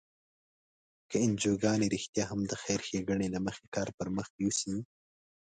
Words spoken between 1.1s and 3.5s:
انجوګانې رښتیا هم د خیر ښیګڼې له